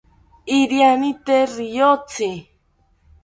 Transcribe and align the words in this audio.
Iriani 0.59 1.11
tee 1.25 1.43
riyotzi 1.55 2.31